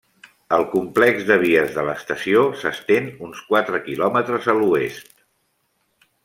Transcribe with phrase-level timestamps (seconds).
[0.55, 5.15] El complex de vies de l'estació s'estén uns quatre quilòmetres a l'oest.